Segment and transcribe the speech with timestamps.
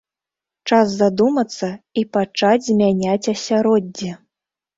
[0.69, 1.69] Час задумацца
[2.03, 4.11] і пачаць змяняць асяроддзе!